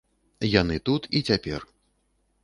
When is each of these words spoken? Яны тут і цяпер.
Яны 0.61 0.77
тут 0.89 1.05
і 1.19 1.21
цяпер. 1.31 1.67